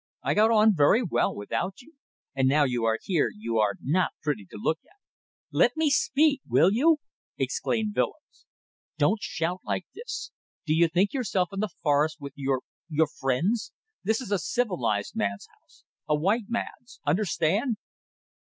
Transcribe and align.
I 0.23 0.33
got 0.33 0.49
on 0.49 0.73
very 0.75 1.03
well 1.03 1.35
without 1.35 1.83
you 1.83 1.93
and 2.33 2.47
now 2.47 2.63
you 2.63 2.85
are 2.85 2.97
here 3.03 3.29
you 3.37 3.59
are 3.59 3.75
not 3.79 4.13
pretty 4.23 4.45
to 4.45 4.57
look 4.59 4.79
at." 4.83 4.97
"Let 5.51 5.73
me 5.77 5.91
speak, 5.91 6.41
will 6.47 6.71
you!" 6.71 6.97
exclaimed 7.37 7.95
Willems. 7.95 8.47
"Don't 8.97 9.21
shout 9.21 9.59
like 9.63 9.85
this. 9.93 10.31
Do 10.65 10.73
you 10.73 10.87
think 10.87 11.13
yourself 11.13 11.49
in 11.53 11.59
the 11.59 11.69
forest 11.83 12.17
with 12.19 12.33
your... 12.35 12.61
your 12.89 13.05
friends? 13.05 13.73
This 14.03 14.21
is 14.21 14.31
a 14.31 14.39
civilized 14.39 15.15
man's 15.15 15.47
house. 15.59 15.83
A 16.09 16.15
white 16.15 16.49
man's. 16.49 16.99
Understand?" 17.05 17.77